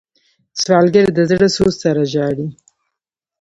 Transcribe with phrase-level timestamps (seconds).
[0.61, 2.47] سوالګر د زړه سوز سره ژاړي